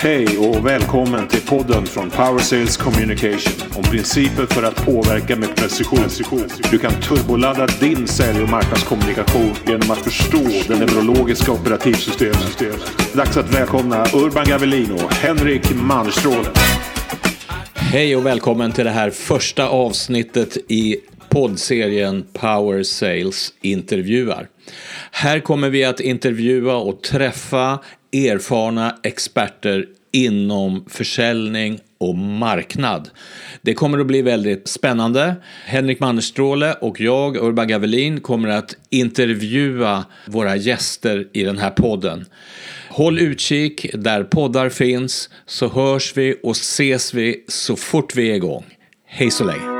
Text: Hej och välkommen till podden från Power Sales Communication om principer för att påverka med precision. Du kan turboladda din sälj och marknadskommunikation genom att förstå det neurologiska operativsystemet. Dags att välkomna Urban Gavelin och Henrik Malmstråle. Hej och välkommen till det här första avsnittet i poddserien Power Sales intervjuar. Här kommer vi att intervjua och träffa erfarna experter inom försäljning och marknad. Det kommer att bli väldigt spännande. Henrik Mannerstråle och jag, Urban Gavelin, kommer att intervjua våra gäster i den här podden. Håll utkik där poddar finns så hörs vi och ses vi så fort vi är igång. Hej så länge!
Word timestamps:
Hej 0.00 0.38
och 0.38 0.66
välkommen 0.66 1.28
till 1.28 1.40
podden 1.40 1.86
från 1.86 2.10
Power 2.10 2.38
Sales 2.38 2.76
Communication 2.76 3.52
om 3.76 3.82
principer 3.82 4.46
för 4.46 4.62
att 4.62 4.86
påverka 4.86 5.36
med 5.36 5.56
precision. 5.56 6.48
Du 6.70 6.78
kan 6.78 6.92
turboladda 7.00 7.66
din 7.66 8.06
sälj 8.06 8.42
och 8.42 8.48
marknadskommunikation 8.48 9.54
genom 9.66 9.90
att 9.90 9.98
förstå 9.98 10.38
det 10.68 10.78
neurologiska 10.78 11.52
operativsystemet. 11.52 12.64
Dags 13.14 13.36
att 13.36 13.54
välkomna 13.54 14.06
Urban 14.14 14.44
Gavelin 14.44 14.92
och 14.92 15.14
Henrik 15.14 15.74
Malmstråle. 15.74 16.48
Hej 17.74 18.16
och 18.16 18.26
välkommen 18.26 18.72
till 18.72 18.84
det 18.84 18.90
här 18.90 19.10
första 19.10 19.68
avsnittet 19.68 20.56
i 20.68 20.96
poddserien 21.28 22.24
Power 22.32 22.82
Sales 22.82 23.52
intervjuar. 23.62 24.48
Här 25.10 25.40
kommer 25.40 25.70
vi 25.70 25.84
att 25.84 26.00
intervjua 26.00 26.76
och 26.76 27.02
träffa 27.02 27.78
erfarna 28.12 28.96
experter 29.02 29.86
inom 30.12 30.84
försäljning 30.88 31.78
och 31.98 32.14
marknad. 32.14 33.10
Det 33.62 33.74
kommer 33.74 33.98
att 33.98 34.06
bli 34.06 34.22
väldigt 34.22 34.68
spännande. 34.68 35.34
Henrik 35.64 36.00
Mannerstråle 36.00 36.72
och 36.72 37.00
jag, 37.00 37.36
Urban 37.36 37.68
Gavelin, 37.68 38.20
kommer 38.20 38.48
att 38.48 38.76
intervjua 38.90 40.04
våra 40.26 40.56
gäster 40.56 41.28
i 41.32 41.42
den 41.42 41.58
här 41.58 41.70
podden. 41.70 42.24
Håll 42.88 43.18
utkik 43.18 43.86
där 43.94 44.24
poddar 44.24 44.68
finns 44.68 45.30
så 45.46 45.68
hörs 45.68 46.16
vi 46.16 46.40
och 46.42 46.56
ses 46.56 47.14
vi 47.14 47.44
så 47.48 47.76
fort 47.76 48.16
vi 48.16 48.30
är 48.30 48.34
igång. 48.34 48.64
Hej 49.06 49.30
så 49.30 49.44
länge! 49.44 49.77